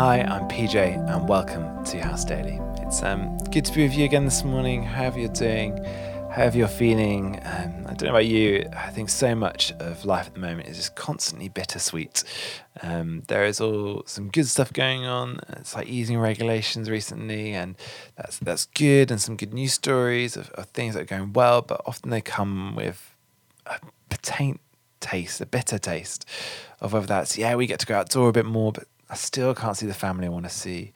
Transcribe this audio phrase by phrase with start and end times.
[0.00, 0.76] Hi, I'm PJ,
[1.10, 2.58] and welcome to House Daily.
[2.78, 4.82] It's um, good to be with you again this morning.
[4.82, 5.76] However you're doing,
[6.32, 7.38] however you're feeling.
[7.44, 8.66] Um, I don't know about you.
[8.74, 12.24] I think so much of life at the moment is just constantly bittersweet.
[12.80, 15.38] Um, there is all some good stuff going on.
[15.50, 17.76] It's like easing regulations recently, and
[18.16, 21.60] that's that's good, and some good news stories of, of things that are going well.
[21.60, 23.14] But often they come with
[23.66, 23.78] a
[24.22, 24.62] taint
[25.00, 26.26] taste, a bitter taste
[26.80, 29.54] of whether that's yeah we get to go outdoor a bit more, but I still
[29.54, 30.92] can't see the family I want to see.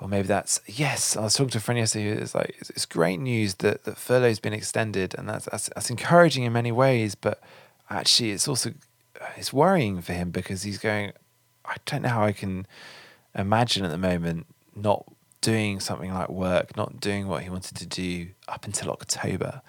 [0.00, 1.16] Or maybe that's yes.
[1.16, 2.08] I was talking to a friend yesterday.
[2.20, 5.90] It's like it's, it's great news that that furlough's been extended, and that's, that's that's
[5.90, 7.14] encouraging in many ways.
[7.14, 7.40] But
[7.88, 8.72] actually, it's also
[9.36, 11.12] it's worrying for him because he's going.
[11.64, 12.66] I don't know how I can
[13.34, 15.04] imagine at the moment not
[15.40, 19.62] doing something like work, not doing what he wanted to do up until October.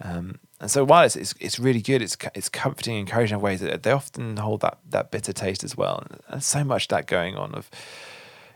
[0.00, 3.60] Um, and so while it's, it's, it's really good, it's it's comforting, encouraging in ways
[3.60, 6.06] that they often hold that that bitter taste as well.
[6.28, 7.68] And so much that going on of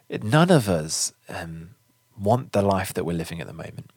[0.09, 1.71] it, none of us um,
[2.17, 3.91] want the life that we're living at the moment.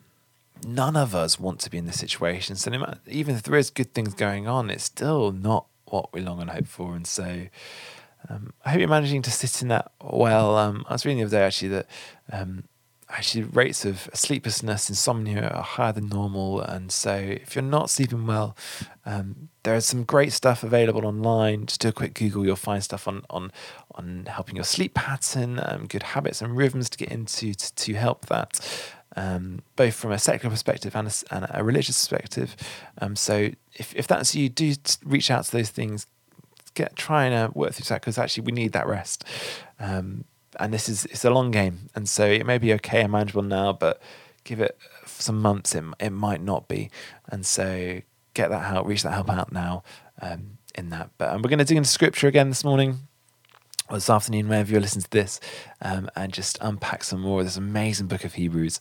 [0.66, 2.56] None of us want to be in this situation.
[2.56, 2.72] So
[3.06, 6.50] even if there is good things going on, it's still not what we long and
[6.50, 6.95] hope for.
[6.95, 7.45] And so
[8.28, 10.58] um, I hope you're managing to sit in that well.
[10.58, 11.86] Um, I was reading the other day actually that
[12.31, 12.64] um,
[13.09, 16.61] actually rates of sleeplessness, insomnia are higher than normal.
[16.61, 18.55] And so if you're not sleeping well,
[19.05, 21.65] um, there is some great stuff available online.
[21.65, 23.52] Just do a quick Google, you'll find stuff on on
[23.95, 27.93] on helping your sleep pattern, um, good habits and rhythms to get into to, to
[27.93, 28.59] help that.
[29.15, 32.55] Um, both from a secular perspective and a, and a religious perspective.
[33.02, 36.05] Um, so if, if that's you, do reach out to those things.
[36.75, 39.25] Get trying and uh, work through that because actually we need that rest.
[39.80, 40.25] Um,
[40.59, 43.41] and this is it's a long game, and so it may be okay and manageable
[43.41, 44.02] now, but
[44.43, 46.89] give it some months, it it might not be,
[47.29, 48.02] and so
[48.33, 49.83] get that help, reach that help out now
[50.21, 51.09] um, in that.
[51.17, 52.99] But um, we're going to dig into scripture again this morning
[53.89, 55.39] or this afternoon, whenever you're listening to this,
[55.81, 58.80] um, and just unpack some more of this amazing book of Hebrews.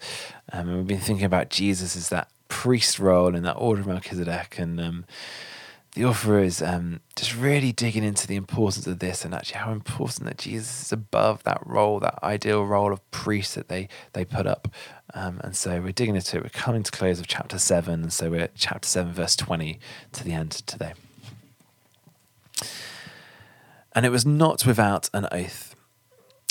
[0.53, 3.87] Um, and we've been thinking about Jesus as that priest role in that order of
[3.87, 5.05] Melchizedek, and um,
[5.95, 9.73] the author is um, just really digging into the importance of this and actually how
[9.73, 14.25] important that Jesus is above that role, that ideal role of priest that they they
[14.25, 14.69] put up.
[15.15, 16.43] Um, and so we're digging into it.
[16.43, 19.81] We're coming to close of chapter seven, and so we're at chapter seven, verse twenty,
[20.13, 20.93] to the end today.
[23.95, 25.75] And it was not without an oath.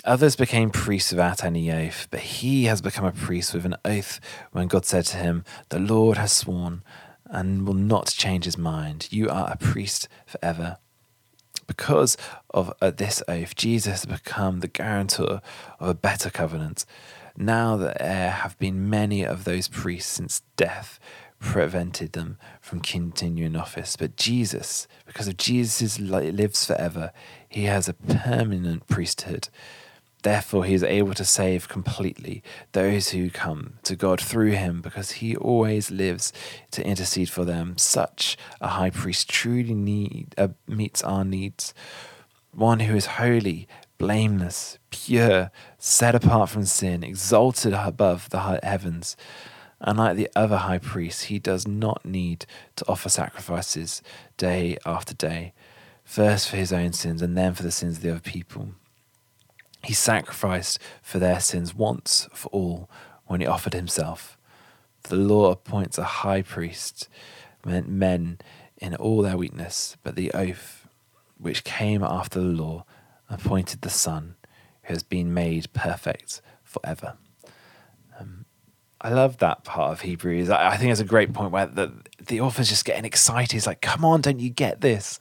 [0.04, 4.20] Others became priests without any oath, but he has become a priest with an oath
[4.52, 6.82] when God said to him, The Lord has sworn
[7.30, 9.08] and will not change his mind.
[9.12, 10.78] You are a priest forever.
[11.66, 12.16] Because
[12.52, 15.42] of uh, this oath, Jesus has become the guarantor
[15.80, 16.86] of a better covenant.
[17.36, 21.00] Now that there have been many of those priests since death
[21.40, 23.96] prevented them from continuing office.
[23.96, 27.12] But Jesus, because of Jesus' lives forever,
[27.48, 29.50] he has a permanent priesthood
[30.28, 32.44] Therefore, he is able to save completely
[32.74, 36.34] those who come to God through him because he always lives
[36.72, 37.78] to intercede for them.
[37.78, 41.74] Such a high priest truly need, uh, meets our needs.
[42.52, 49.16] One who is holy, blameless, pure, set apart from sin, exalted above the heavens.
[49.80, 52.46] Unlike the other high priests, he does not need
[52.76, 54.02] to offer sacrifices
[54.36, 55.54] day after day,
[56.04, 58.74] first for his own sins and then for the sins of the other people.
[59.88, 62.90] He sacrificed for their sins once for all
[63.26, 64.38] when he offered himself.
[65.04, 67.08] The law appoints a high priest,
[67.66, 68.40] meant men
[68.76, 70.90] in all their weakness, but the oath
[71.38, 72.84] which came after the law
[73.30, 74.36] appointed the Son,
[74.84, 77.14] who has been made perfect forever.
[78.20, 78.44] Um,
[79.00, 80.50] I love that part of Hebrews.
[80.50, 83.54] I, I think it's a great point where the, the author's just getting excited.
[83.54, 85.18] He's like, come on, don't you get this?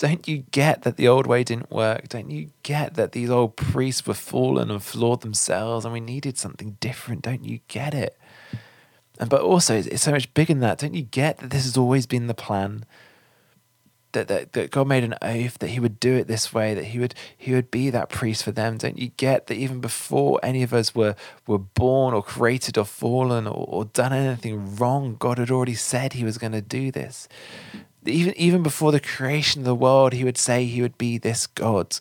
[0.00, 2.08] Don't you get that the old way didn't work?
[2.08, 6.38] Don't you get that these old priests were fallen and flawed themselves and we needed
[6.38, 7.20] something different?
[7.20, 8.18] Don't you get it?
[9.18, 10.78] And but also it's so much bigger than that.
[10.78, 12.86] Don't you get that this has always been the plan?
[14.12, 16.86] That, that, that God made an oath that he would do it this way, that
[16.86, 18.78] he would he would be that priest for them.
[18.78, 21.14] Don't you get that even before any of us were
[21.46, 26.14] were born or created or fallen or, or done anything wrong, God had already said
[26.14, 27.28] he was going to do this
[28.06, 31.46] even even before the creation of the world, he would say he would be this
[31.46, 31.98] God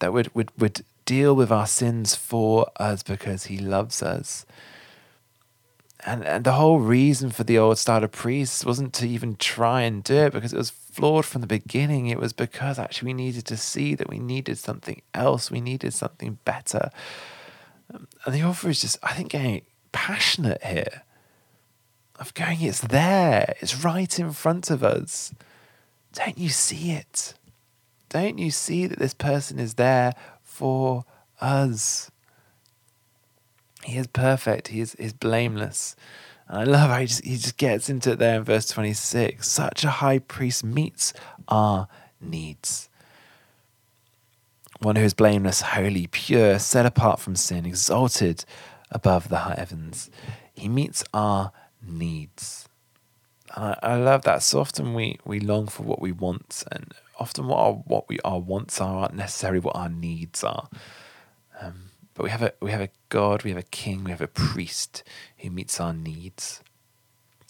[0.00, 4.46] that would would would deal with our sins for us because he loves us.
[6.04, 9.82] And and the whole reason for the old style of priests wasn't to even try
[9.82, 12.06] and do it because it was flawed from the beginning.
[12.06, 15.50] It was because actually we needed to see that we needed something else.
[15.50, 16.90] We needed something better.
[17.88, 19.62] And the author is just, I think, getting
[19.92, 21.02] passionate here
[22.18, 25.32] of going, it's there, it's right in front of us.
[26.12, 27.34] Don't you see it?
[28.08, 31.04] Don't you see that this person is there for
[31.40, 32.10] us.
[33.84, 34.68] He is perfect.
[34.68, 35.94] He is, is blameless.
[36.48, 39.46] And I love how he just, he just gets into it there in verse 26.
[39.46, 41.12] Such a high priest meets
[41.48, 41.88] our
[42.20, 42.88] needs.
[44.80, 48.44] One who is blameless, holy, pure, set apart from sin, exalted
[48.90, 50.10] above the high heavens.
[50.54, 51.52] He meets our
[51.88, 52.68] needs.
[53.54, 54.42] And I, I love that.
[54.42, 58.18] So often we, we long for what we want, and often what our, what we
[58.24, 60.68] our wants are aren't necessarily what our needs are.
[61.60, 64.20] Um, but we have a we have a God, we have a King, we have
[64.20, 65.02] a priest
[65.38, 66.62] who meets our needs.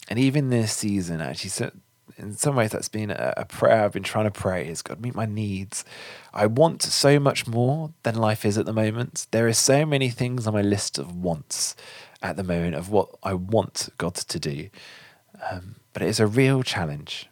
[0.09, 1.71] And even this season, actually, so
[2.17, 4.99] in some ways, that's been a, a prayer I've been trying to pray: is God
[4.99, 5.85] meet my needs.
[6.33, 9.27] I want so much more than life is at the moment.
[9.31, 11.75] There are so many things on my list of wants
[12.21, 14.69] at the moment of what I want God to do.
[15.51, 17.29] Um, but it is a real challenge,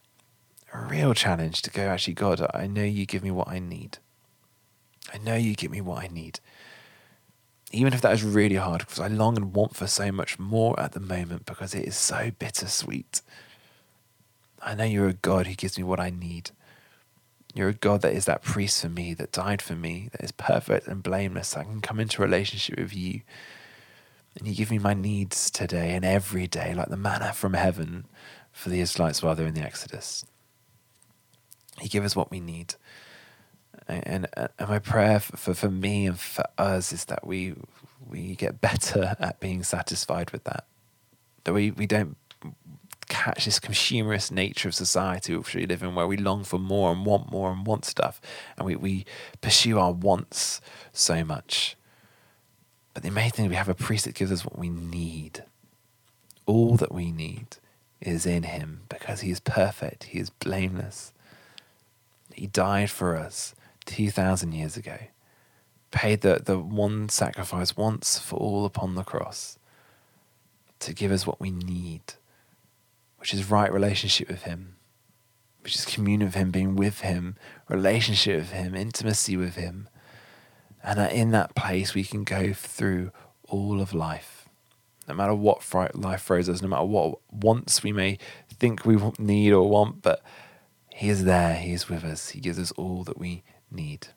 [0.72, 3.98] a real challenge to go, actually, God, I know you give me what I need.
[5.12, 6.40] I know you give me what I need.
[7.72, 10.78] Even if that is really hard, because I long and want for so much more
[10.78, 13.22] at the moment because it is so bittersweet.
[14.66, 16.50] I know you're a God who gives me what I need.
[17.54, 20.32] You're a God that is that priest for me, that died for me, that is
[20.32, 21.56] perfect and blameless.
[21.56, 23.22] I can come into relationship with you
[24.36, 28.04] and you give me my needs today and every day, like the manna from heaven
[28.52, 30.26] for the Israelites while they're in the Exodus.
[31.80, 32.74] You give us what we need.
[33.88, 37.54] And, and, and my prayer for, for me and for us is that we
[38.08, 40.64] we get better at being satisfied with that.
[41.44, 42.16] That we, we don't
[43.26, 46.92] catch this consumerist nature of society which we live in where we long for more
[46.92, 48.20] and want more and want stuff
[48.56, 49.04] and we, we
[49.40, 50.60] pursue our wants
[50.92, 51.76] so much
[52.96, 55.44] but the amazing thing we have a priest that gives us what we need.
[56.46, 57.58] All that we need
[58.00, 61.12] is in him because he is perfect, he is blameless.
[62.32, 64.96] He died for us 2,000 years ago,
[65.90, 69.58] paid the, the one sacrifice once for all upon the cross
[70.78, 72.14] to give us what we need,
[73.18, 74.76] which is right relationship with him,
[75.60, 77.36] which is communion with him, being with him,
[77.68, 79.88] relationship with him, intimacy with him
[80.86, 83.10] and that in that place, we can go through
[83.48, 84.48] all of life.
[85.08, 85.60] No matter what
[85.96, 88.18] life throws us, no matter what wants we may
[88.48, 90.22] think we need or want, but
[90.94, 94.08] He is there, He is with us, He gives us all that we need.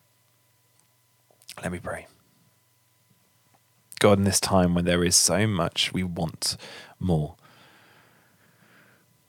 [1.63, 2.05] Let me pray.
[3.99, 6.55] God, in this time when there is so much we want
[6.99, 7.35] more,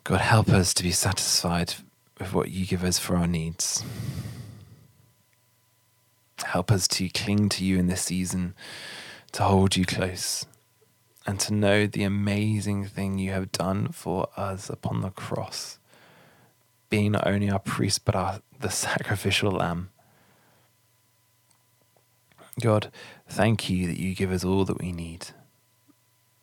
[0.05, 1.75] God, help us to be satisfied
[2.19, 3.85] with what you give us for our needs.
[6.45, 8.55] Help us to cling to you in this season,
[9.33, 10.47] to hold you close,
[11.27, 15.79] and to know the amazing thing you have done for us upon the cross,
[16.89, 19.91] being not only our priest, but our, the sacrificial lamb.
[22.61, 22.91] God,
[23.29, 25.29] thank you that you give us all that we need.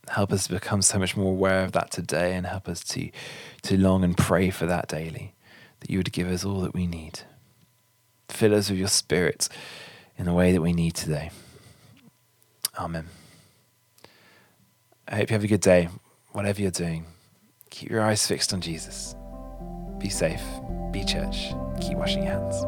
[0.10, 3.10] Help us become so much more aware of that today and help us to,
[3.64, 5.34] to long and pray for that daily,
[5.80, 7.22] that you would give us all that we need.
[8.30, 9.50] Fill us with your spirit
[10.18, 11.32] in the way that we need today.
[12.78, 13.08] Amen.
[15.08, 15.90] I hope you have a good day,
[16.32, 17.06] whatever you're doing.
[17.70, 19.16] Keep your eyes fixed on Jesus.
[20.00, 20.44] Be safe,
[20.92, 21.50] be church,
[21.82, 22.64] keep washing your hands.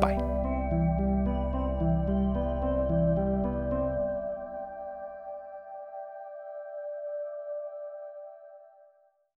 [0.00, 0.31] Bye.